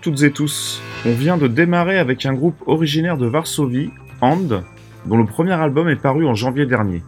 Toutes 0.00 0.22
et 0.22 0.30
tous. 0.30 0.80
On 1.06 1.12
vient 1.12 1.36
de 1.36 1.48
démarrer 1.48 1.98
avec 1.98 2.24
un 2.24 2.32
groupe 2.32 2.62
originaire 2.66 3.16
de 3.16 3.26
Varsovie, 3.26 3.90
And, 4.20 4.62
dont 5.06 5.16
le 5.16 5.24
premier 5.24 5.52
album 5.52 5.88
est 5.88 5.96
paru 5.96 6.26
en 6.26 6.34
janvier 6.34 6.66
dernier. 6.66 7.02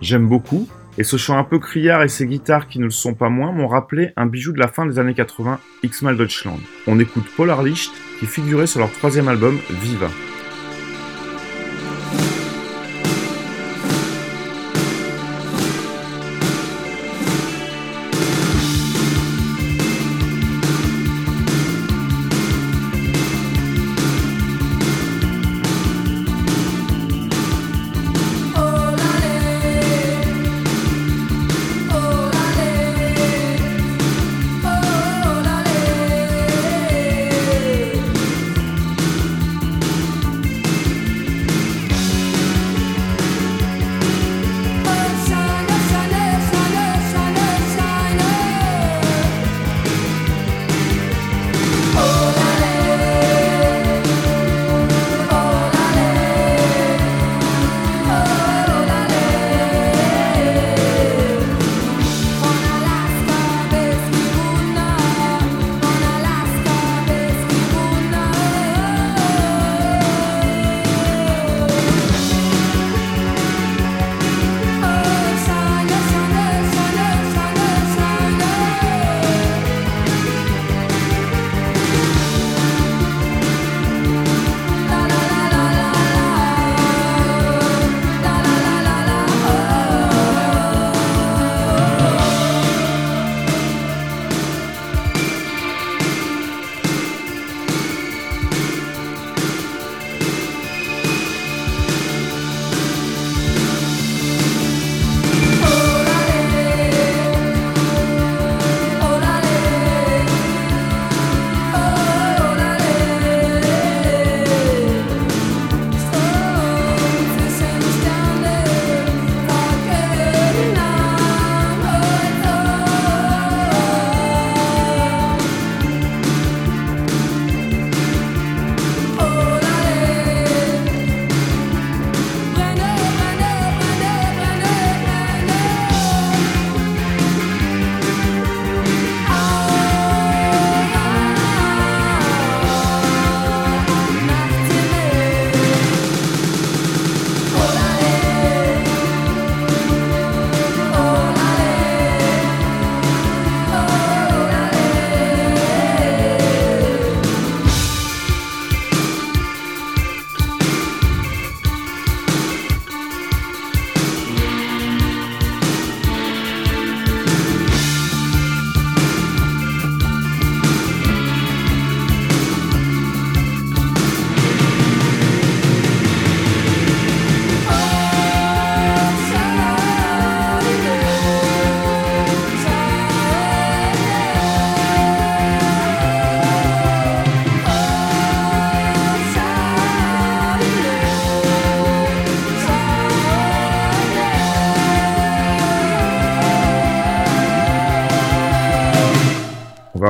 J'aime 0.00 0.26
beaucoup, 0.26 0.66
et 0.96 1.04
ce 1.04 1.16
chant 1.16 1.36
un 1.36 1.44
peu 1.44 1.58
criard 1.58 2.02
et 2.02 2.08
ses 2.08 2.26
guitares 2.26 2.66
qui 2.68 2.78
ne 2.78 2.84
le 2.84 2.90
sont 2.90 3.14
pas 3.14 3.28
moins 3.28 3.52
m'ont 3.52 3.68
rappelé 3.68 4.12
un 4.16 4.26
bijou 4.26 4.52
de 4.52 4.58
la 4.58 4.68
fin 4.68 4.86
des 4.86 4.98
années 4.98 5.14
80, 5.14 5.58
X-Mal 5.82 6.16
Deutschland. 6.16 6.58
On 6.86 6.98
écoute 6.98 7.24
Polarlicht, 7.36 7.92
qui 8.18 8.26
figurait 8.26 8.66
sur 8.66 8.80
leur 8.80 8.92
troisième 8.92 9.28
album, 9.28 9.58
Viva. 9.82 10.08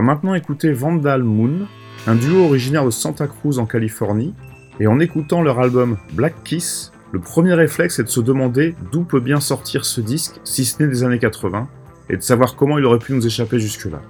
Maintenant 0.02 0.35
écouter 0.35 0.73
Vandal 0.73 1.23
Moon, 1.23 1.67
un 2.06 2.14
duo 2.14 2.44
originaire 2.44 2.85
de 2.85 2.91
Santa 2.91 3.26
Cruz 3.26 3.58
en 3.58 3.67
Californie, 3.67 4.35
et 4.79 4.87
en 4.87 5.00
écoutant 5.00 5.43
leur 5.43 5.61
album 5.61 5.99
Black 6.12 6.43
Kiss, 6.44 6.93
le 7.12 7.20
premier 7.20 7.55
réflexe 7.55 7.99
est 7.99 8.05
de 8.05 8.08
se 8.08 8.20
demander 8.20 8.75
d'où 8.93 9.05
peut 9.05 9.20
bien 9.20 9.41
sortir 9.41 9.85
ce 9.85 10.00
disque, 10.00 10.41
si 10.44 10.64
ce 10.64 10.82
n'est 10.82 10.88
des 10.88 11.02
années 11.05 11.19
80, 11.19 11.69
et 12.08 12.17
de 12.17 12.23
savoir 12.23 12.56
comment 12.56 12.79
il 12.79 12.85
aurait 12.85 12.99
pu 12.99 13.12
nous 13.12 13.26
échapper 13.26 13.58
jusque-là. 13.58 14.00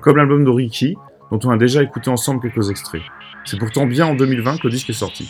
Comme 0.00 0.16
l'album 0.16 0.44
de 0.44 0.50
Ricky, 0.50 0.96
dont 1.30 1.40
on 1.44 1.50
a 1.50 1.56
déjà 1.56 1.82
écouté 1.82 2.08
ensemble 2.08 2.40
quelques 2.40 2.70
extraits. 2.70 3.02
C'est 3.44 3.58
pourtant 3.58 3.86
bien 3.86 4.06
en 4.06 4.14
2020 4.14 4.58
que 4.58 4.68
le 4.68 4.70
disque 4.70 4.90
est 4.90 4.94
sorti. 4.94 5.28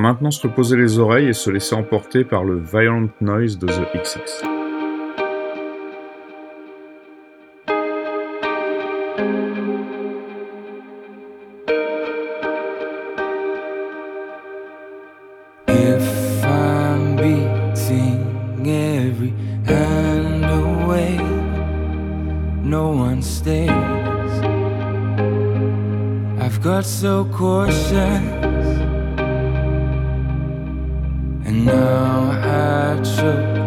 Maintenant 0.00 0.30
se 0.30 0.46
reposer 0.46 0.76
les 0.76 0.98
oreilles 0.98 1.28
et 1.28 1.32
se 1.32 1.50
laisser 1.50 1.74
emporter 1.74 2.24
par 2.24 2.44
le 2.44 2.58
violent 2.58 3.08
noise 3.20 3.58
de 3.58 3.66
The 3.66 3.86
XX. 3.94 4.46
so. 27.86 28.45
Now 31.66 32.30
I 32.30 33.02
choke 33.02 33.58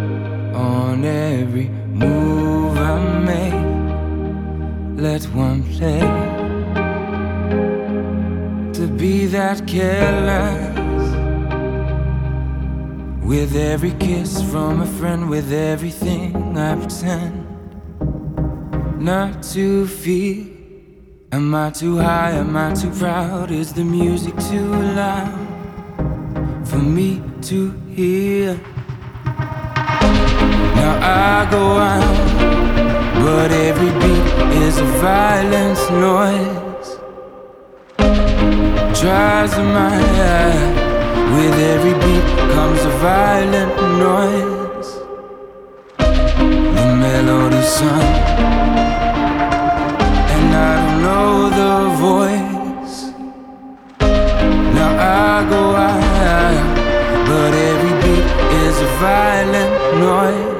on 0.56 1.04
every 1.04 1.68
move 1.68 2.78
I 2.78 2.98
make. 3.30 3.60
Let 4.98 5.24
one 5.36 5.64
play 5.64 6.00
to 8.74 8.88
be 8.88 9.26
that 9.28 9.68
careless. 9.68 10.78
With 13.24 13.56
every 13.56 13.92
kiss 14.00 14.42
from 14.50 14.82
a 14.82 14.88
friend, 14.88 15.30
with 15.30 15.52
everything 15.54 16.58
I 16.58 16.76
pretend 16.76 17.46
not 19.00 19.44
to 19.54 19.86
feel. 19.86 20.48
Am 21.32 21.54
I 21.54 21.70
too 21.70 21.98
high? 21.98 22.32
Am 22.32 22.58
I 22.58 22.74
too 22.74 22.90
proud? 22.90 23.52
Is 23.52 23.72
the 23.72 23.84
music 23.84 24.36
too 24.50 24.72
loud 24.96 25.48
for 26.66 26.80
me 26.80 27.22
to 27.44 27.72
here. 28.00 28.58
Now 30.80 30.94
I 31.02 31.48
go 31.52 31.64
out, 31.94 32.18
but 33.24 33.52
every 33.52 33.92
beat 34.02 34.26
is 34.64 34.76
a 34.78 34.90
violent 35.08 35.80
noise. 36.08 36.90
Tries 39.00 39.54
my 39.78 39.98
eye, 40.38 40.66
with 41.36 41.58
every 41.74 41.96
beat 42.04 42.28
comes 42.56 42.82
a 42.92 42.94
violent 43.10 43.76
noise. 44.08 44.90
The 46.78 46.86
melody 47.04 47.64
sung, 47.78 48.12
and 50.36 50.50
I 50.70 50.72
don't 50.80 50.98
know 51.06 51.32
the 51.62 51.76
voice. 52.08 52.98
Now 54.78 54.92
I 55.28 55.36
go 55.54 55.64
out, 55.90 56.00
but 57.30 57.52
every 57.54 57.79
violent 59.00 60.00
noise. 60.02 60.59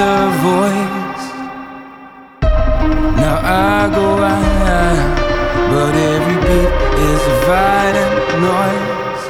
Know 0.00 0.16
the 0.24 0.36
voice. 0.48 1.24
Now 3.22 3.36
I 3.44 3.88
go 3.98 4.08
out, 4.34 5.16
but 5.70 5.94
every 6.12 6.38
beat 6.46 6.72
is 7.08 7.22
a 7.34 7.36
violent 7.46 8.28
noise. 8.48 9.24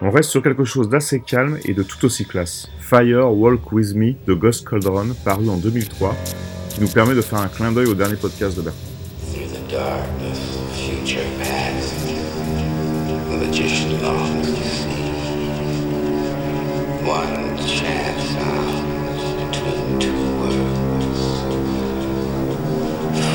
On 0.00 0.10
reste 0.10 0.30
sur 0.30 0.42
quelque 0.42 0.64
chose 0.64 0.88
d'assez 0.88 1.20
calme 1.20 1.58
et 1.64 1.74
de 1.74 1.82
tout 1.82 2.04
aussi 2.04 2.24
classe. 2.24 2.68
Fire 2.78 3.30
Walk 3.32 3.72
With 3.72 3.94
Me 3.94 4.14
de 4.26 4.34
Ghost 4.34 4.64
Cauldron, 4.66 5.08
paru 5.24 5.48
en 5.50 5.56
2003, 5.56 6.14
qui 6.70 6.80
nous 6.80 6.88
permet 6.88 7.14
de 7.14 7.20
faire 7.20 7.40
un 7.40 7.48
clin 7.48 7.72
d'œil 7.72 7.88
au 7.88 7.94
dernier 7.94 8.16
podcast 8.16 8.56
de 8.56 8.62
Bertrand. 8.62 8.78
Through 9.32 9.48
the 9.52 9.68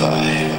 Fire, 0.03 0.52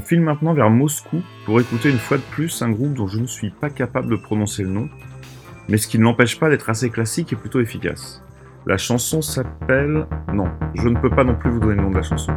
On 0.00 0.02
file 0.02 0.22
maintenant 0.22 0.54
vers 0.54 0.70
Moscou 0.70 1.20
pour 1.44 1.60
écouter 1.60 1.90
une 1.90 1.98
fois 1.98 2.16
de 2.16 2.22
plus 2.22 2.62
un 2.62 2.70
groupe 2.70 2.94
dont 2.94 3.06
je 3.06 3.18
ne 3.18 3.26
suis 3.26 3.50
pas 3.50 3.68
capable 3.68 4.08
de 4.08 4.16
prononcer 4.16 4.62
le 4.62 4.70
nom, 4.70 4.88
mais 5.68 5.76
ce 5.76 5.86
qui 5.86 5.98
ne 5.98 6.04
l'empêche 6.04 6.40
pas 6.40 6.48
d'être 6.48 6.70
assez 6.70 6.88
classique 6.88 7.34
et 7.34 7.36
plutôt 7.36 7.60
efficace. 7.60 8.24
La 8.64 8.78
chanson 8.78 9.20
s'appelle... 9.20 10.06
Non, 10.32 10.48
je 10.74 10.88
ne 10.88 10.98
peux 10.98 11.10
pas 11.10 11.22
non 11.22 11.34
plus 11.34 11.50
vous 11.50 11.60
donner 11.60 11.74
le 11.74 11.82
nom 11.82 11.90
de 11.90 11.96
la 11.96 12.02
chanson. 12.02 12.32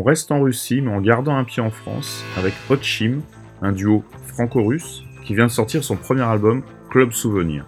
On 0.00 0.02
reste 0.02 0.32
en 0.32 0.40
Russie, 0.40 0.80
mais 0.80 0.90
en 0.90 1.02
gardant 1.02 1.36
un 1.36 1.44
pied 1.44 1.60
en 1.60 1.70
France, 1.70 2.24
avec 2.38 2.54
Hotchim, 2.70 3.20
un 3.60 3.70
duo 3.70 4.02
franco-russe, 4.28 5.02
qui 5.26 5.34
vient 5.34 5.44
de 5.44 5.50
sortir 5.50 5.84
son 5.84 5.94
premier 5.94 6.22
album, 6.22 6.62
Club 6.88 7.12
Souvenir. 7.12 7.66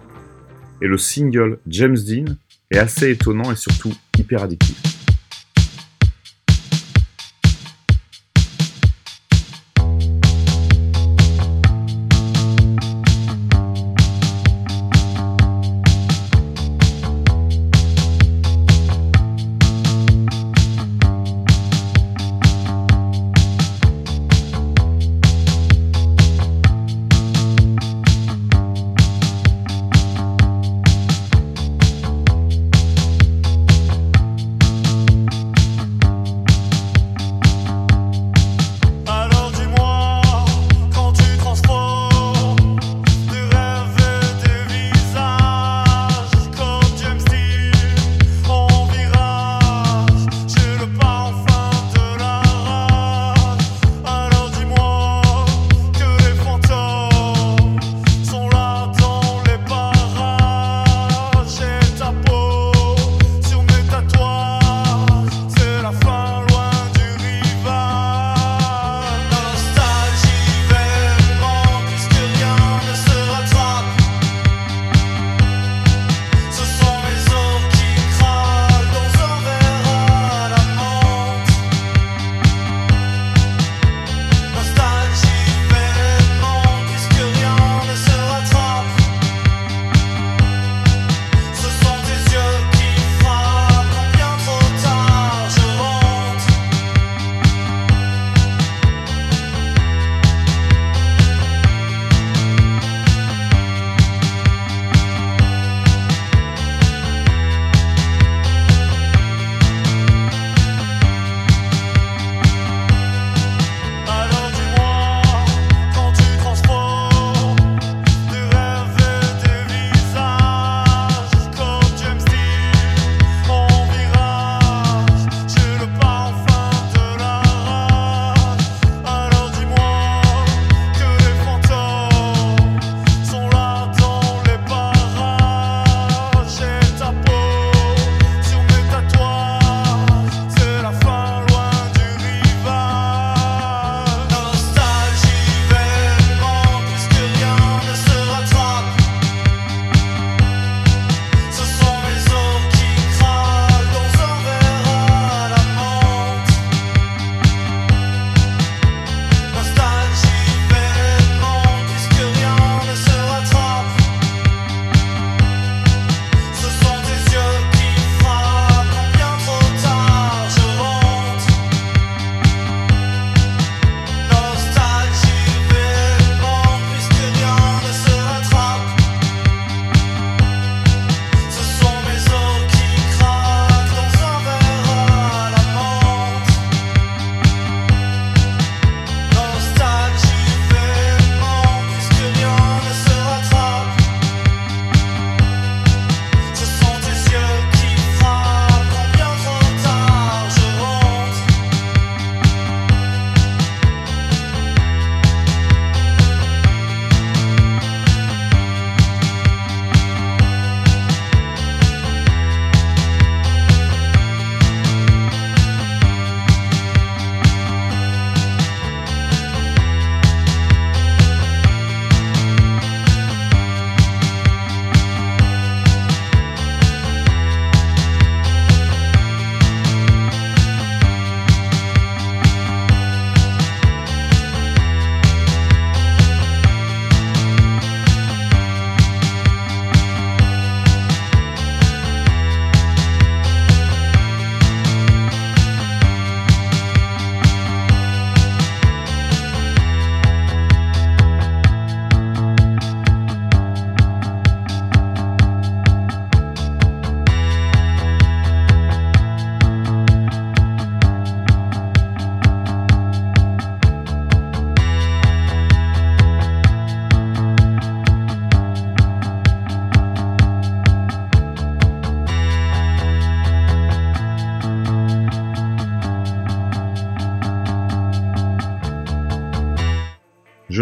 Et 0.81 0.87
le 0.87 0.97
single 0.97 1.59
James 1.67 1.95
Dean 1.95 2.33
est 2.71 2.79
assez 2.79 3.11
étonnant 3.11 3.51
et 3.51 3.55
surtout 3.55 3.93
hyper 4.17 4.41
addictif. 4.41 4.72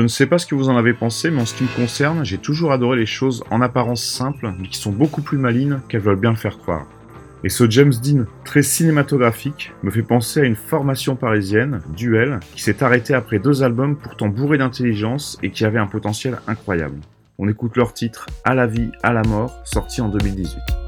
Je 0.01 0.03
ne 0.03 0.09
sais 0.09 0.25
pas 0.25 0.39
ce 0.39 0.47
que 0.47 0.55
vous 0.55 0.67
en 0.67 0.77
avez 0.77 0.93
pensé, 0.93 1.29
mais 1.29 1.43
en 1.43 1.45
ce 1.45 1.53
qui 1.53 1.61
me 1.61 1.75
concerne, 1.75 2.25
j'ai 2.25 2.39
toujours 2.39 2.71
adoré 2.71 2.97
les 2.97 3.05
choses 3.05 3.43
en 3.51 3.61
apparence 3.61 4.03
simples, 4.03 4.51
mais 4.57 4.67
qui 4.67 4.79
sont 4.79 4.91
beaucoup 4.91 5.21
plus 5.21 5.37
malines 5.37 5.79
qu'elles 5.87 6.01
veulent 6.01 6.19
bien 6.19 6.31
le 6.31 6.37
faire 6.37 6.57
croire. 6.57 6.87
Et 7.43 7.49
ce 7.49 7.69
James 7.69 7.93
Dean, 8.03 8.25
très 8.43 8.63
cinématographique, 8.63 9.73
me 9.83 9.91
fait 9.91 10.01
penser 10.01 10.39
à 10.39 10.45
une 10.45 10.55
formation 10.55 11.15
parisienne, 11.15 11.83
Duel, 11.95 12.39
qui 12.55 12.63
s'est 12.63 12.81
arrêtée 12.81 13.13
après 13.13 13.37
deux 13.37 13.61
albums 13.61 13.95
pourtant 13.95 14.27
bourrés 14.27 14.57
d'intelligence 14.57 15.37
et 15.43 15.51
qui 15.51 15.65
avait 15.65 15.77
un 15.77 15.85
potentiel 15.85 16.39
incroyable. 16.47 16.97
On 17.37 17.47
écoute 17.47 17.77
leur 17.77 17.93
titre 17.93 18.25
À 18.43 18.55
la 18.55 18.65
vie, 18.65 18.89
à 19.03 19.13
la 19.13 19.21
mort, 19.21 19.61
sorti 19.65 20.01
en 20.01 20.09
2018. 20.09 20.80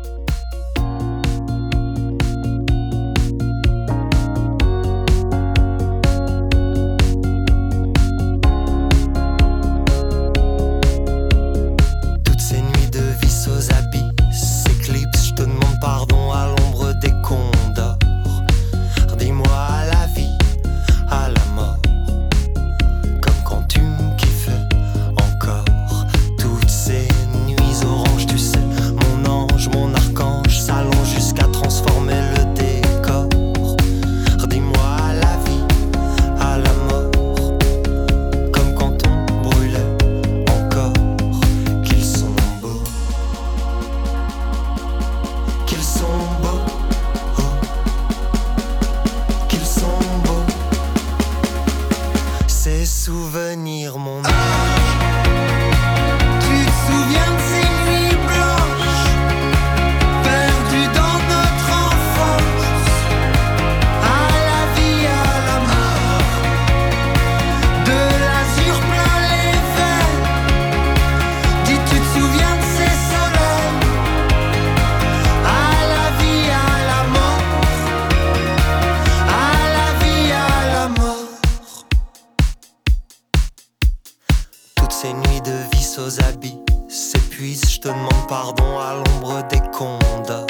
Ces 85.04 85.14
nuits 85.14 85.42
de 85.42 85.76
vis 85.76 86.00
aux 86.00 86.24
habits 86.24 86.62
s'épuisent 86.88 87.70
Je 87.70 87.82
te 87.82 87.88
demande 87.90 88.28
pardon 88.30 88.80
à 88.80 88.94
l'ombre 88.94 89.46
des 89.50 89.60
condors. 89.78 90.48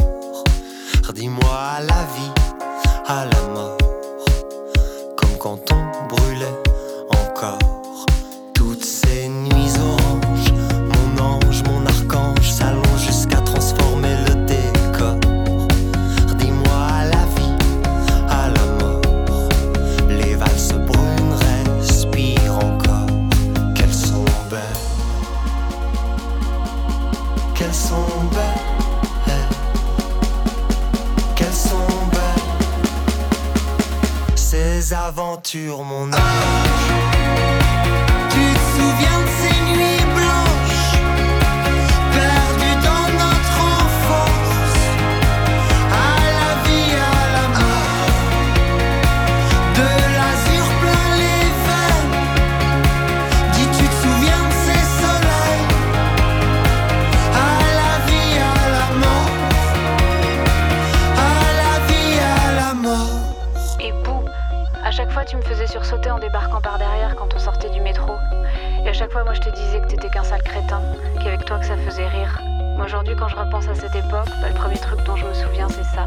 Dis-moi 1.16 1.56
à 1.56 1.82
la 1.82 2.04
vie, 2.16 2.34
à 3.08 3.26
la 3.26 3.42
mort. 3.52 3.78
Comme 5.18 5.38
quand 5.40 5.60
on 5.72 6.08
brûlait 6.08 6.62
encore 7.10 7.73
Ces 35.14 35.20
aventures, 35.20 35.84
mon 35.84 36.12
âge. 36.12 36.63
Tu 65.34 65.38
me 65.38 65.42
faisais 65.42 65.66
sursauter 65.66 66.12
en 66.12 66.20
débarquant 66.20 66.62
par 66.62 66.78
derrière 66.78 67.16
quand 67.16 67.34
on 67.34 67.40
sortait 67.40 67.72
du 67.72 67.82
métro. 67.82 68.14
Et 68.86 68.90
à 68.90 68.94
chaque 68.94 69.12
fois, 69.12 69.24
moi, 69.24 69.34
je 69.34 69.42
te 69.42 69.50
disais 69.50 69.82
que 69.82 69.88
t'étais 69.88 70.08
qu'un 70.08 70.24
sale 70.24 70.44
crétin, 70.44 70.80
qu'avec 71.24 71.44
toi, 71.44 71.58
que 71.58 71.66
ça 71.66 71.76
faisait 71.76 72.06
rire. 72.06 72.40
Mais 72.78 72.84
aujourd'hui, 72.86 73.16
quand 73.16 73.30
je 73.30 73.36
repense 73.36 73.68
à 73.68 73.74
cette 73.74 73.96
époque, 73.96 74.30
bah, 74.42 74.50
le 74.50 74.54
premier 74.54 74.78
truc 74.78 75.02
dont 75.08 75.16
je 75.16 75.26
me 75.26 75.34
souviens, 75.34 75.68
c'est 75.70 75.90
ça. 75.96 76.06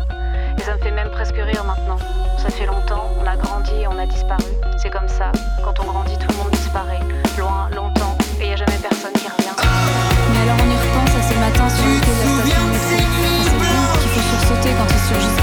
Et 0.57 0.62
ça 0.62 0.75
me 0.75 0.79
fait 0.79 0.93
même 0.93 1.11
presque 1.11 1.35
rire 1.35 1.65
maintenant. 1.65 1.99
Ça 2.39 2.51
fait 2.51 2.67
longtemps, 2.67 3.11
on 3.21 3.27
a 3.27 3.35
grandi 3.35 3.75
et 3.75 3.89
on 3.89 3.99
a 3.99 4.07
disparu. 4.07 4.45
C'est 4.79 4.91
comme 4.91 5.09
ça. 5.09 5.33
Quand 5.65 5.75
on 5.81 5.87
grandit, 5.87 6.17
tout 6.19 6.29
le 6.31 6.37
monde 6.37 6.53
disparaît. 6.53 7.01
Loin, 7.37 7.69
longtemps, 7.75 8.17
et 8.41 8.51
y 8.51 8.53
a 8.53 8.57
jamais 8.57 8.79
personne 8.81 9.12
qui 9.15 9.27
revient. 9.27 9.57
Mais 10.31 10.43
alors 10.43 10.57
on 10.62 10.71
y 10.71 10.77
repense 10.77 11.17
à 11.19 11.23
ces 11.23 11.39
matins 11.41 11.69
sur 11.69 11.85
le 11.85 11.99
quai 11.99 12.15
de 12.15 12.23
la 12.23 12.39
station 12.39 12.62
de 12.62 12.71
métro, 12.71 12.71
à 12.71 13.43
ces 13.43 13.51
boules 13.51 13.99
qui 13.99 14.09
font 14.09 14.39
sursauter 14.39 14.71
quand 14.79 14.87
ils 14.87 15.05
surgissent 15.09 15.36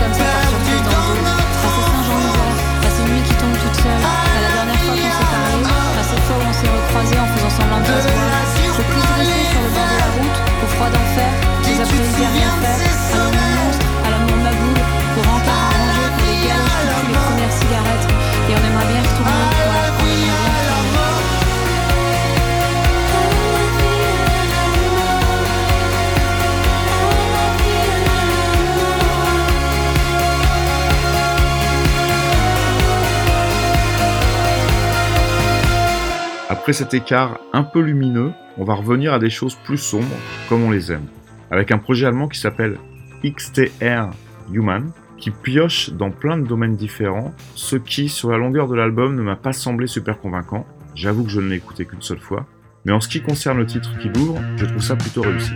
Après 36.63 36.71
cet 36.71 36.93
écart 36.93 37.41
un 37.52 37.63
peu 37.63 37.82
lumineux, 37.82 38.32
on 38.58 38.63
va 38.63 38.76
revenir 38.76 39.12
à 39.12 39.19
des 39.19 39.30
choses 39.30 39.56
plus 39.65 39.78
sombres, 39.78 40.15
comme 40.47 40.63
on 40.63 40.71
les 40.71 40.93
aime, 40.93 41.08
avec 41.52 41.71
un 41.71 41.78
projet 41.78 42.08
allemand 42.08 42.30
qui 42.30 42.39
s'appelle 42.39 42.78
XTR 43.21 44.12
Human, 44.49 44.93
qui 45.17 45.32
pioche 45.32 45.89
dans 45.89 46.10
plein 46.10 46.38
de 46.38 46.47
domaines 46.47 46.78
différents, 46.78 47.34
ce 47.54 47.76
qui, 47.76 48.08
sur 48.08 48.32
la 48.32 48.38
longueur 48.38 48.69
de 48.69 48.76
l'album, 48.76 49.13
ne 49.13 49.21
m'a 49.21 49.36
pas 49.36 49.52
semblé 49.52 49.88
super 49.88 50.21
convaincant. 50.21 50.65
J'avoue 50.95 51.26
que 51.26 51.32
je 51.32 51.41
ne 51.41 51.49
l'ai 51.49 51.58
écouté 51.58 51.84
qu'une 51.84 52.02
seule 52.02 52.21
fois. 52.21 52.45
Mais 52.86 52.93
en 52.93 53.02
ce 53.02 53.10
qui 53.10 53.21
concerne 53.21 53.58
le 53.58 53.65
titre 53.65 53.97
qui 53.97 54.08
l'ouvre, 54.08 54.39
je 54.56 54.65
trouve 54.65 54.82
ça 54.82 54.95
plutôt 54.95 55.21
réussi. 55.21 55.52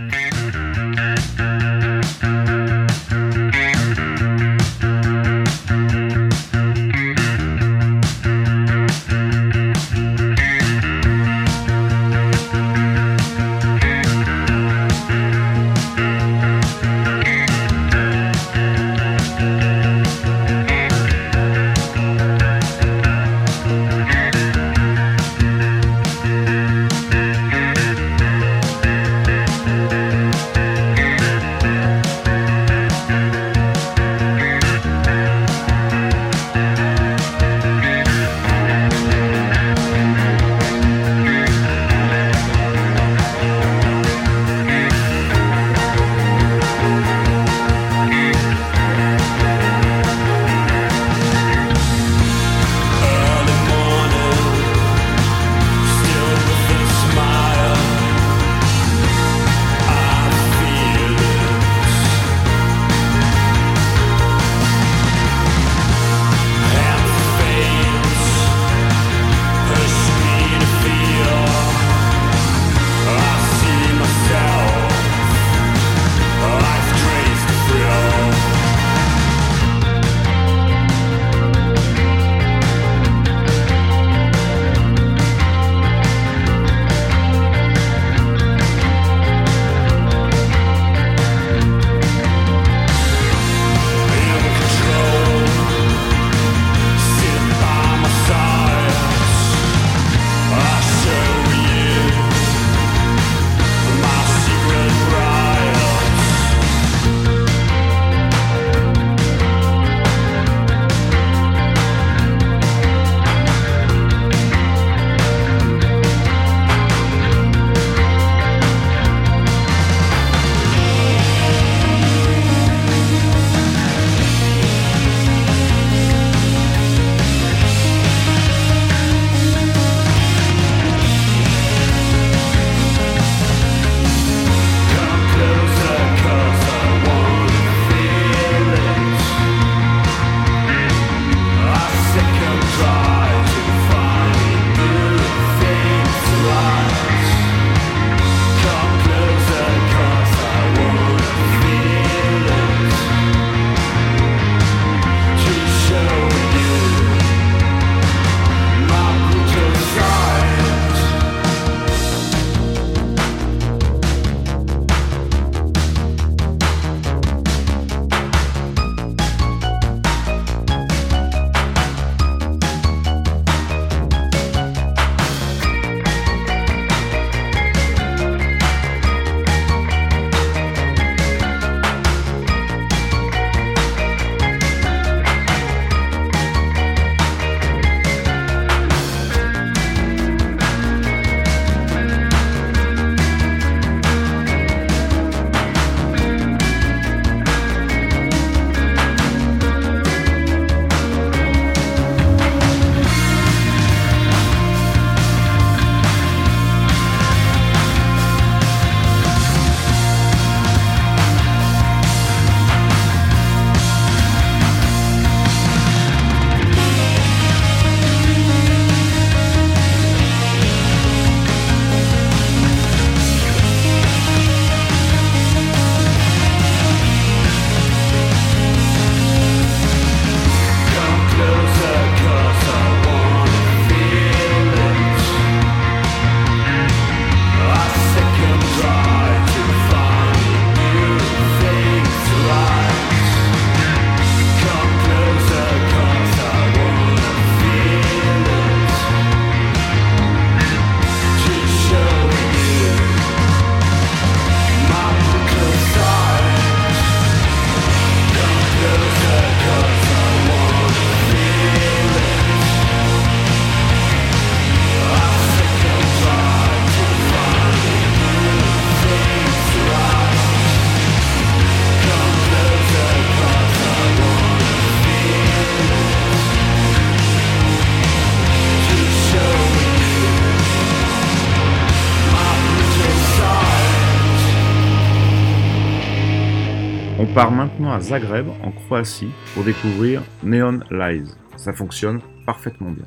Zagreb, 288.00 288.48
en 288.62 288.70
Croatie, 288.70 289.30
pour 289.54 289.64
découvrir 289.64 290.22
Neon 290.42 290.80
Lies. 290.90 291.30
Ça 291.56 291.72
fonctionne 291.72 292.20
parfaitement 292.46 292.90
bien. 292.90 293.04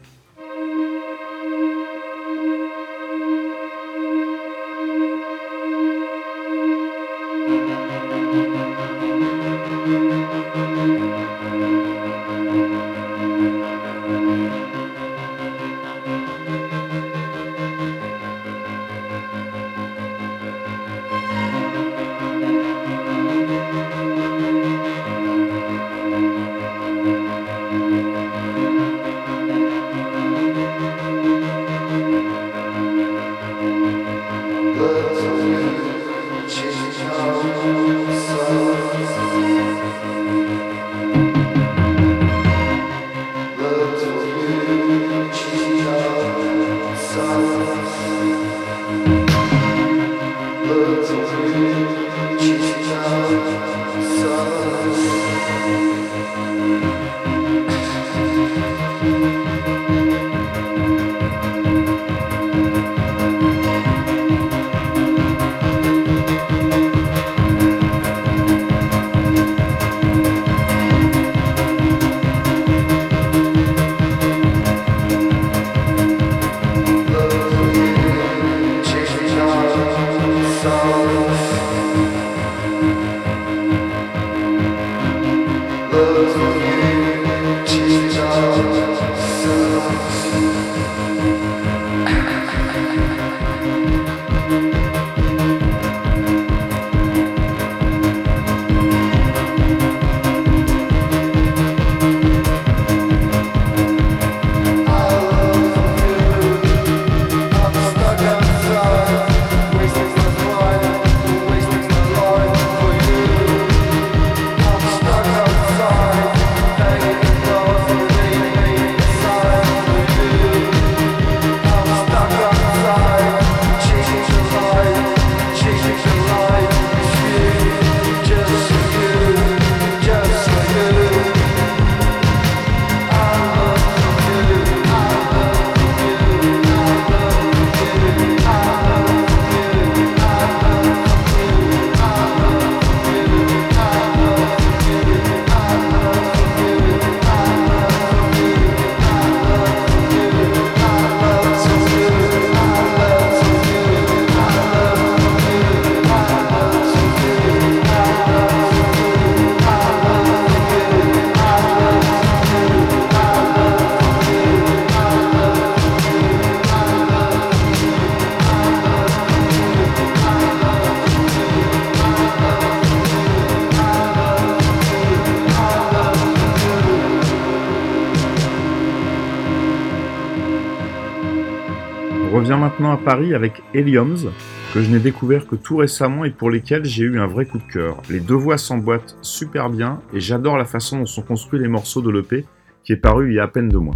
Paris 183.04 183.34
avec 183.34 183.64
Heliums, 183.74 184.32
que 184.74 184.82
je 184.82 184.90
n'ai 184.90 185.00
découvert 185.00 185.48
que 185.48 185.56
tout 185.56 185.78
récemment 185.78 186.24
et 186.24 186.30
pour 186.30 186.52
lesquels 186.52 186.86
j'ai 186.86 187.04
eu 187.04 187.20
un 187.20 187.26
vrai 187.26 187.46
coup 187.46 187.58
de 187.58 187.72
cœur. 187.72 187.98
Les 188.10 188.20
deux 188.20 188.36
voix 188.36 188.58
s'emboîtent 188.58 189.18
super 189.22 189.70
bien 189.70 190.00
et 190.14 190.20
j'adore 190.20 190.58
la 190.58 190.66
façon 190.66 191.00
dont 191.00 191.06
sont 191.06 191.24
construits 191.24 191.60
les 191.60 191.68
morceaux 191.68 192.02
de 192.02 192.12
l'EP 192.12 192.46
qui 192.84 192.94
est 192.94 192.98
paru 192.98 193.32
il 193.32 193.36
y 193.36 193.40
a 193.40 193.44
à 193.44 193.48
peine 193.48 193.70
deux 193.70 193.80
mois. 193.80 193.96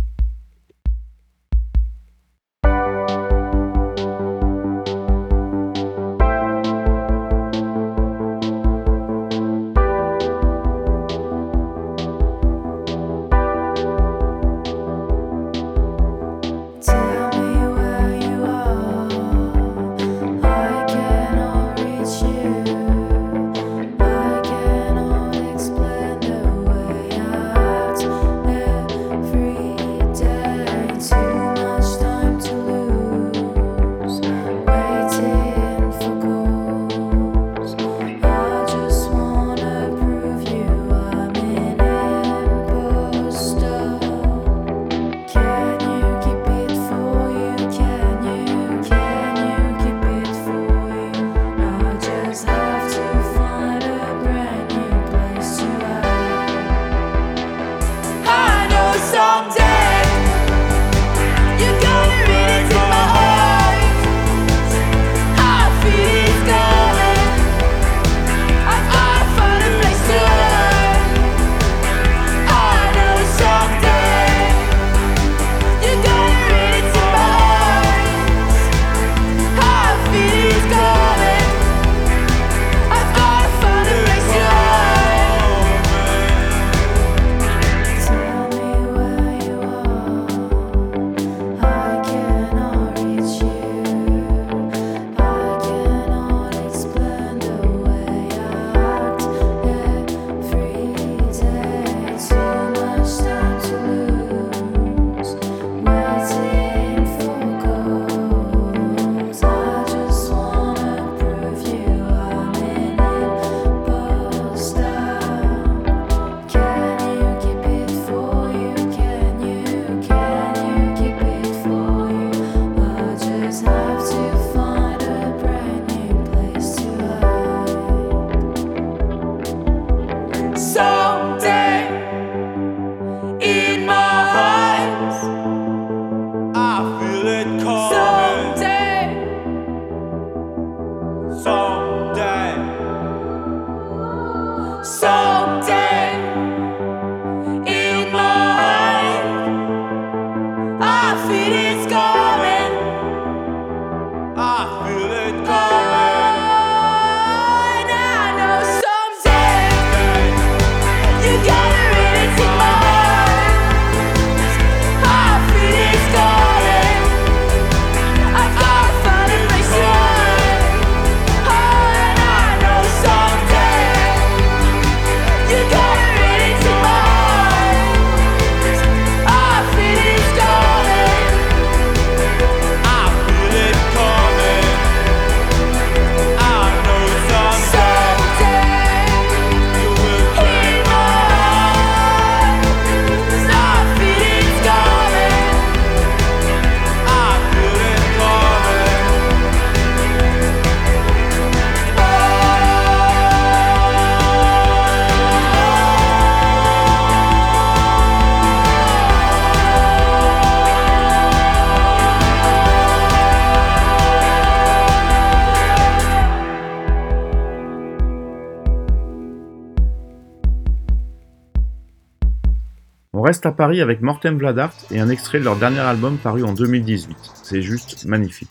Reste 223.36 223.46
à 223.46 223.52
Paris 223.52 223.82
avec 223.82 224.00
Mortem 224.00 224.38
Vladart 224.38 224.72
et 224.92 225.00
un 225.02 225.10
extrait 225.10 225.40
de 225.40 225.44
leur 225.44 225.58
dernier 225.58 225.82
album 225.82 226.18
paru 226.18 226.46
en 226.46 226.54
2018. 226.54 227.18
C'est 227.44 227.62
juste 227.62 228.06
magnifique. 228.06 228.48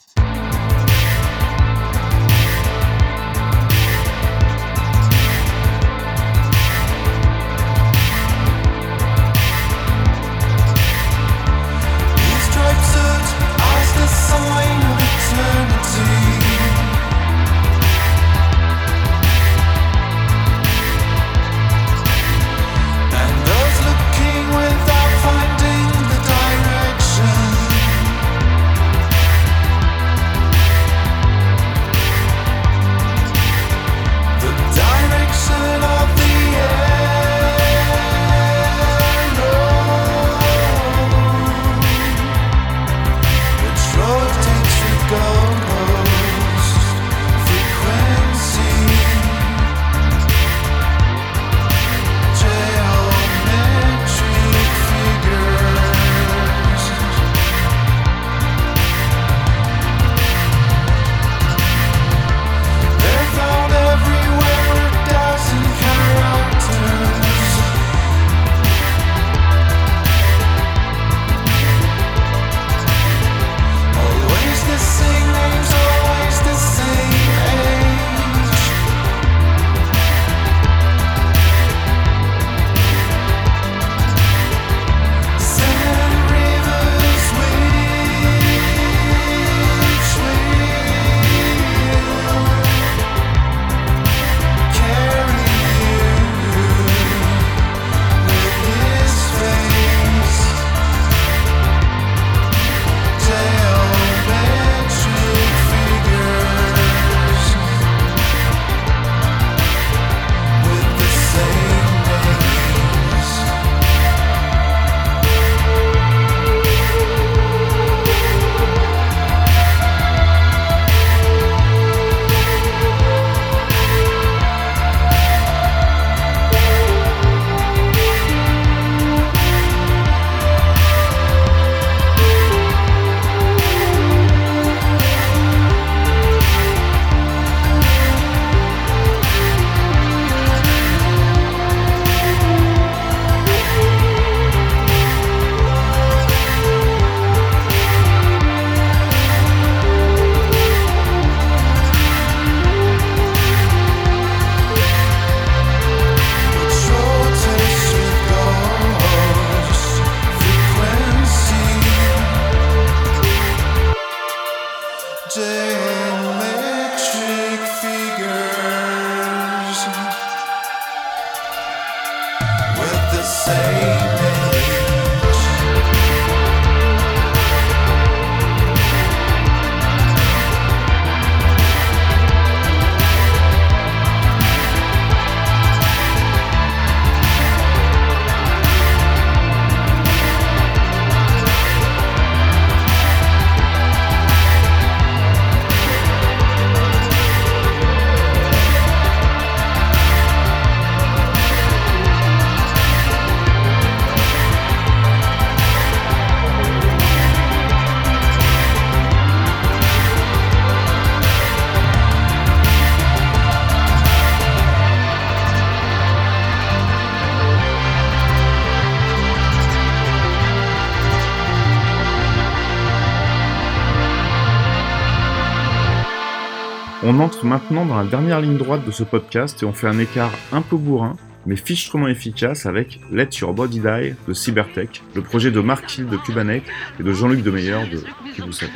Maintenant 227.44 227.84
dans 227.84 227.96
la 227.96 228.04
dernière 228.04 228.40
ligne 228.40 228.56
droite 228.56 228.86
de 228.86 228.90
ce 228.90 229.04
podcast 229.04 229.62
et 229.62 229.66
on 229.66 229.74
fait 229.74 229.86
un 229.86 229.98
écart 229.98 230.32
un 230.50 230.62
peu 230.62 230.76
bourrin, 230.76 231.14
mais 231.44 231.56
fichtrement 231.56 232.08
efficace 232.08 232.64
avec 232.64 233.00
Let 233.12 233.28
Your 233.40 233.52
Body 233.52 233.80
Die 233.80 234.14
de 234.26 234.32
Cybertech, 234.32 235.02
le 235.14 235.20
projet 235.20 235.50
de 235.50 235.60
Mark 235.60 235.98
Hill 235.98 236.06
de 236.06 236.16
Kubanek 236.16 236.64
et 236.98 237.02
de 237.02 237.12
Jean-Luc 237.12 237.42
Demeyer 237.42 237.80
de 237.92 238.02
Kiboussat. 238.34 238.68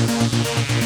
Death 0.00 0.70
is 0.70 0.79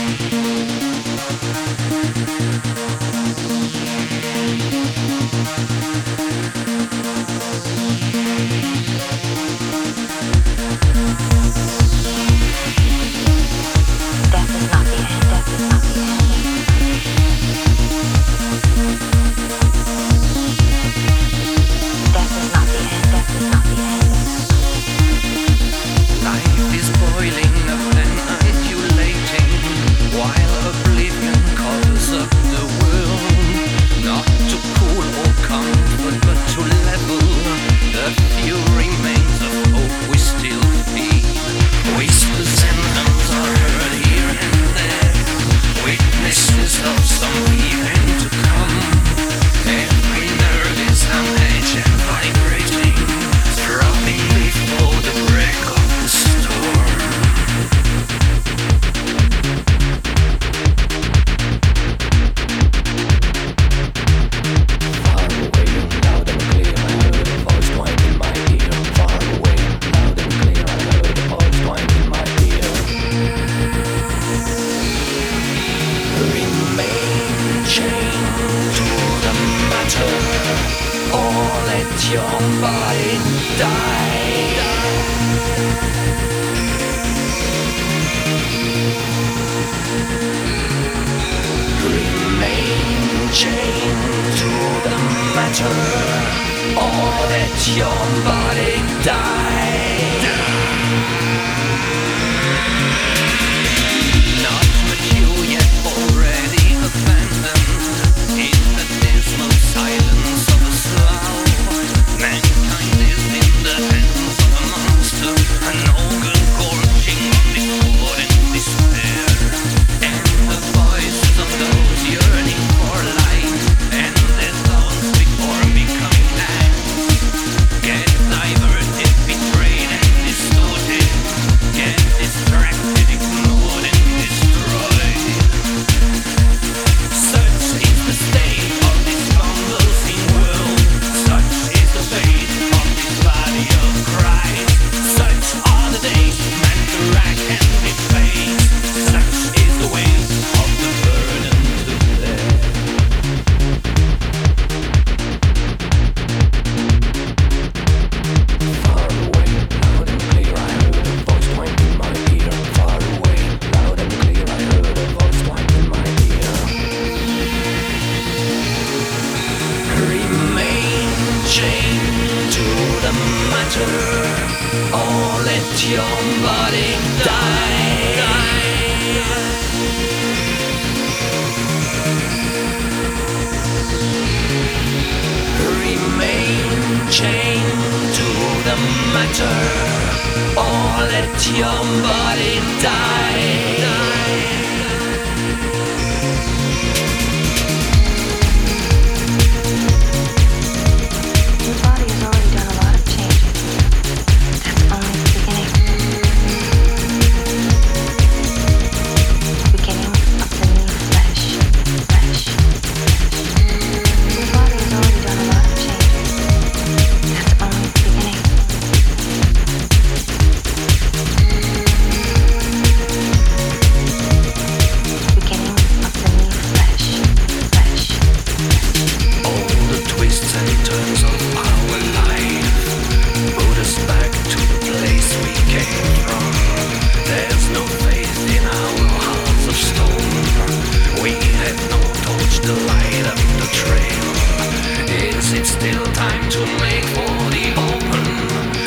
it's 245.56 245.70
still 245.70 246.04
time 246.12 246.50
to 246.50 246.60
make 246.82 247.04
for 247.14 247.34
the 247.54 247.66
open? 247.78 248.24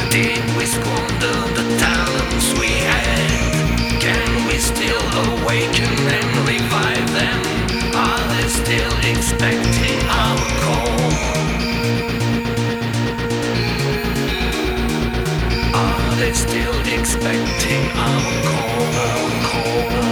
Did 0.10 0.44
we 0.58 0.66
squander 0.66 1.38
the 1.56 1.66
talents 1.80 2.60
we 2.60 2.72
had? 2.92 4.02
Can 4.02 4.48
we 4.48 4.58
still 4.58 5.04
awaken 5.28 5.94
and 6.18 6.30
revive 6.48 7.08
them? 7.14 7.40
Are 7.96 8.24
they 8.34 8.48
still 8.50 8.94
expecting 9.12 10.00
our 10.10 10.38
call? 10.64 10.98
Are 15.74 16.16
they 16.18 16.34
still 16.34 16.80
expecting 17.00 17.84
our 17.96 18.24
call? 18.44 18.84
Our 19.06 19.32
call? 19.48 20.07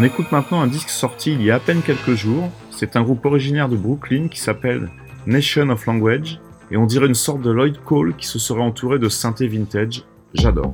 On 0.00 0.04
écoute 0.04 0.30
maintenant 0.30 0.60
un 0.60 0.68
disque 0.68 0.90
sorti 0.90 1.32
il 1.32 1.42
y 1.42 1.50
a 1.50 1.56
à 1.56 1.58
peine 1.58 1.82
quelques 1.82 2.14
jours. 2.14 2.52
C'est 2.70 2.94
un 2.94 3.02
groupe 3.02 3.26
originaire 3.26 3.68
de 3.68 3.76
Brooklyn 3.76 4.28
qui 4.28 4.38
s'appelle 4.38 4.90
Nation 5.26 5.70
of 5.70 5.86
Language 5.86 6.38
et 6.70 6.76
on 6.76 6.86
dirait 6.86 7.08
une 7.08 7.14
sorte 7.14 7.42
de 7.42 7.50
Lloyd 7.50 7.78
Cole 7.84 8.14
qui 8.14 8.28
se 8.28 8.38
serait 8.38 8.62
entouré 8.62 9.00
de 9.00 9.08
synthé 9.08 9.48
vintage. 9.48 10.04
J'adore. 10.34 10.72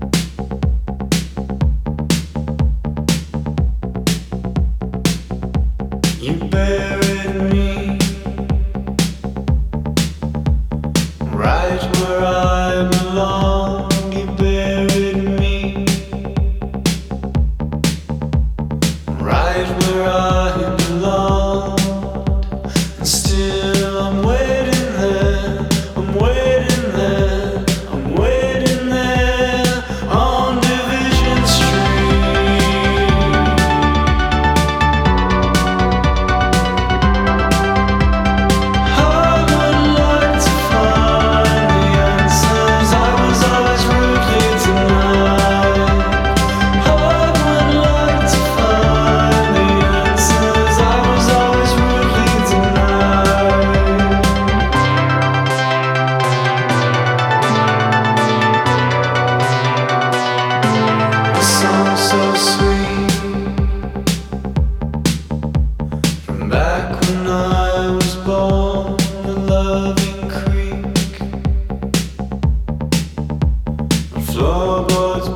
Lord 74.44 74.88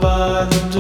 by 0.02 0.44
the 0.50 0.77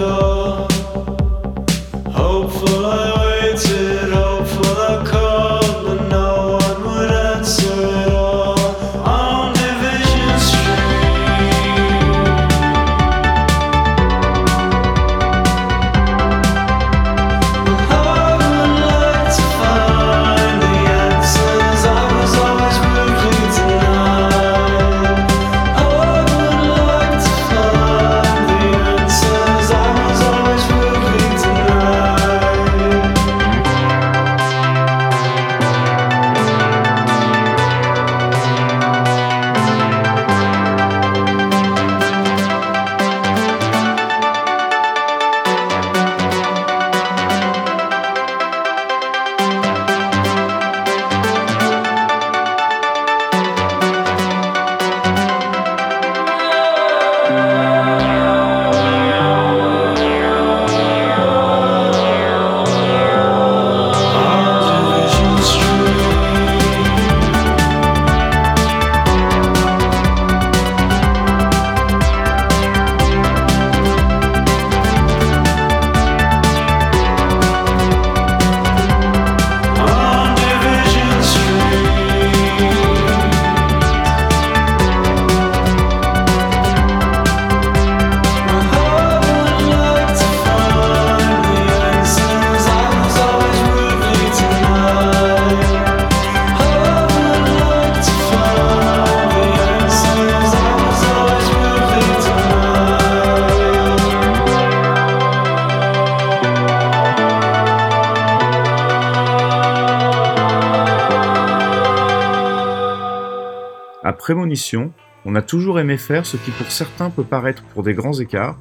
Prémonition, 114.18 114.92
on 115.24 115.34
a 115.34 115.42
toujours 115.42 115.78
aimé 115.80 115.96
faire 115.96 116.26
ce 116.26 116.36
qui 116.36 116.50
pour 116.50 116.70
certains 116.70 117.10
peut 117.10 117.24
paraître 117.24 117.62
pour 117.74 117.82
des 117.82 117.94
grands 117.94 118.18
écarts, 118.18 118.58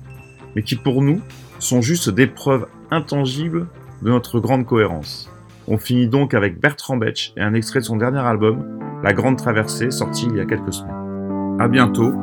mais 0.55 0.61
qui 0.63 0.75
pour 0.75 1.01
nous 1.01 1.21
sont 1.59 1.81
juste 1.81 2.09
des 2.09 2.27
preuves 2.27 2.67
intangibles 2.91 3.67
de 4.01 4.09
notre 4.09 4.39
grande 4.39 4.65
cohérence. 4.65 5.31
On 5.67 5.77
finit 5.77 6.07
donc 6.07 6.33
avec 6.33 6.59
Bertrand 6.61 6.97
Betch 6.97 7.33
et 7.35 7.41
un 7.41 7.53
extrait 7.53 7.79
de 7.79 7.85
son 7.85 7.97
dernier 7.97 8.19
album, 8.19 8.79
La 9.03 9.13
Grande 9.13 9.37
Traversée, 9.37 9.91
sorti 9.91 10.27
il 10.29 10.37
y 10.37 10.39
a 10.39 10.45
quelques 10.45 10.73
semaines. 10.73 11.57
À 11.59 11.67
bientôt, 11.67 12.13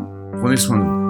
prenez 0.40 0.56
soin 0.56 0.78
de 0.78 0.84
vous. 0.84 1.04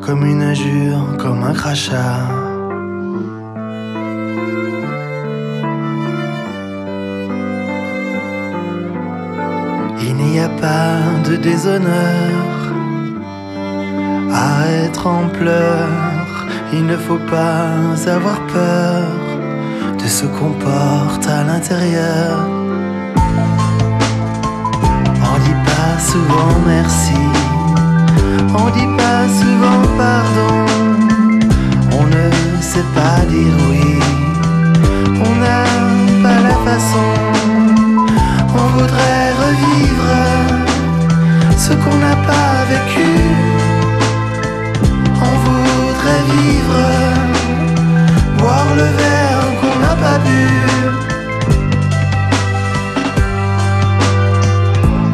Comme 0.00 0.24
une 0.24 0.42
injure, 0.42 1.16
comme 1.18 1.42
un 1.42 1.52
crachat. 1.52 2.28
Il 10.08 10.14
n'y 10.14 10.40
a 10.40 10.48
pas 10.48 10.98
de 11.28 11.36
déshonneur 11.36 12.56
à 14.32 14.68
être 14.84 15.06
en 15.06 15.28
pleurs. 15.28 16.46
Il 16.72 16.84
ne 16.86 16.96
faut 16.96 17.22
pas 17.30 17.68
avoir 18.06 18.40
peur 18.46 19.04
de 19.98 20.06
ce 20.06 20.26
qu'on 20.26 20.52
porte 20.52 21.26
à 21.26 21.42
l'intérieur. 21.44 22.48
On 25.28 25.38
dit 25.46 25.60
pas 25.70 25.98
souvent 25.98 26.54
merci, 26.66 27.22
on 28.58 28.70
dit 28.70 28.90
pas 28.96 29.22
souvent 29.40 29.82
pardon, 29.96 30.54
on 31.98 32.04
ne 32.04 32.26
sait 32.60 32.88
pas 32.94 33.20
dire 33.28 33.56
oui, 33.70 33.98
on 35.26 35.32
n'a 35.42 35.64
pas 36.22 36.40
la 36.48 36.56
façon, 36.68 37.08
on 38.54 38.66
voudrait 38.76 39.32
revivre 39.44 40.12
ce 41.56 41.72
qu'on 41.72 41.96
n'a 41.96 42.16
pas 42.30 42.64
vécu, 42.72 43.12
on 45.28 45.34
voudrait 45.46 46.24
vivre, 46.34 46.82
boire 48.38 48.70
le 48.76 48.86
verre 49.00 49.44
qu'on 49.60 49.76
n'a 49.80 49.94
pas 49.96 50.18
bu. 50.18 50.46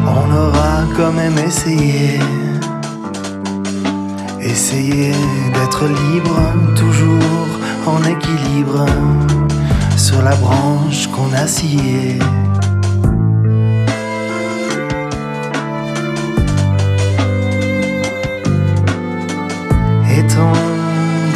On 0.05 0.35
aura 0.35 0.73
quand 0.95 1.11
même 1.11 1.37
essayé. 1.37 2.19
Essayer 4.45 5.13
d'être 5.53 5.85
libre, 5.87 6.37
toujours 6.75 7.49
en 7.87 8.03
équilibre, 8.03 8.85
sur 9.95 10.21
la 10.21 10.35
branche 10.35 11.07
qu'on 11.07 11.31
a 11.33 11.47
sciée. 11.47 12.19
Est-on 20.11 20.51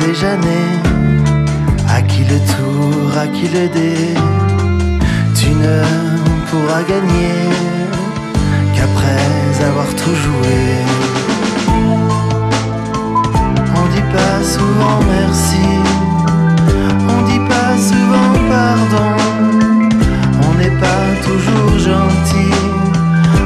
déjà 0.06 0.36
né 0.36 0.62
À 1.88 2.02
qui 2.02 2.24
le 2.26 2.40
tour, 2.56 3.18
à 3.18 3.28
qui 3.28 3.48
le 3.48 3.70
Tu 5.34 5.50
ne 5.50 5.82
pourras 6.50 6.84
gagner 6.84 7.40
qu'après 8.76 9.66
avoir 9.66 9.88
tout 9.96 10.14
joué. 10.14 11.17
On 13.98 14.00
dit 14.00 14.14
pas 14.14 14.44
souvent 14.44 15.00
merci, 15.10 15.66
on 17.10 17.22
dit 17.24 17.40
pas 17.50 17.76
souvent 17.78 18.34
pardon. 18.48 19.16
On 20.48 20.54
n'est 20.54 20.78
pas 20.80 21.08
toujours 21.24 21.80
gentil, 21.80 22.54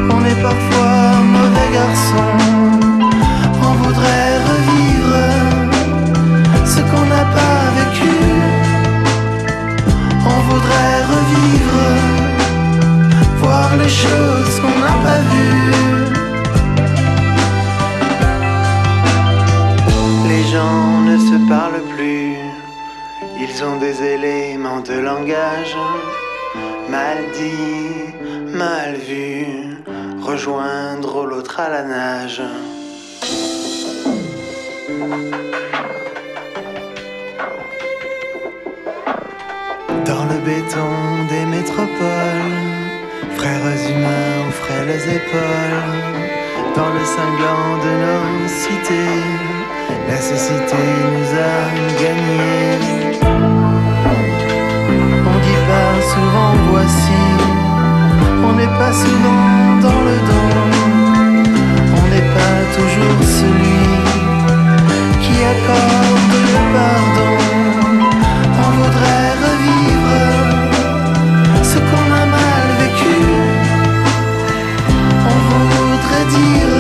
on 0.10 0.26
est 0.26 0.42
parfois 0.42 1.22
mauvais 1.24 1.70
garçon. 1.72 2.28
On 3.62 3.74
voudrait 3.82 4.40
revivre 4.52 5.16
ce 6.66 6.80
qu'on 6.82 7.06
n'a 7.06 7.26
pas 7.38 7.64
vécu. 7.78 8.18
On 10.26 10.40
voudrait 10.50 11.02
revivre 11.16 11.82
voir 13.38 13.70
les 13.78 13.90
choses 13.90 14.60
qu'on 14.60 14.80
n'a 14.82 14.98
pas 15.02 15.20
vues. 15.32 15.81
Gens 20.52 21.00
ne 21.10 21.18
se 21.18 21.38
parlent 21.48 21.86
plus, 21.96 22.36
ils 23.40 23.64
ont 23.64 23.78
des 23.78 23.98
éléments 24.04 24.82
de 24.82 24.98
langage 25.10 25.76
mal 26.90 27.20
dit, 27.40 28.58
mal 28.64 28.96
vu, 28.96 29.46
rejoindre 30.22 31.26
l'autre 31.26 31.58
à 31.66 31.70
la 31.70 31.84
nage. 31.84 32.42
Dans 40.10 40.26
le 40.32 40.38
béton 40.50 40.94
des 41.34 41.46
métropoles, 41.46 42.58
frères 43.38 43.72
humains 43.90 44.36
aux 44.48 44.56
frêles 44.62 45.04
épaules, 45.20 46.02
dans 46.76 46.92
le 46.98 47.04
cinglant 47.16 47.72
de 47.86 47.94
nos 48.04 48.48
cités, 48.62 49.51
la 50.12 50.18
cécité 50.18 50.84
nous 51.14 51.32
a 51.40 51.58
gagnés. 52.02 52.80
On 55.32 55.38
dit 55.48 55.62
pas 55.70 55.94
souvent 56.14 56.54
voici, 56.70 57.24
on 58.44 58.54
n'est 58.58 58.76
pas 58.82 58.92
souvent 58.92 59.80
dans 59.86 60.02
le 60.10 60.18
don, 60.30 60.50
on 61.96 62.06
n'est 62.12 62.30
pas 62.38 62.58
toujours 62.78 63.22
celui 63.40 63.84
qui 65.22 65.36
accorde 65.54 66.34
le 66.56 66.62
pardon. 66.76 67.36
On 68.64 68.70
voudrait 68.80 69.34
revivre 69.46 70.20
ce 71.64 71.78
qu'on 71.88 72.08
a 72.22 72.26
mal 72.38 72.68
vécu, 72.82 73.16
on 75.32 75.38
voudrait 75.48 76.28
dire 76.38 76.71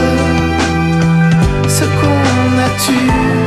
qu'on 2.02 2.58
a 2.60 2.70
tué. 2.80 3.41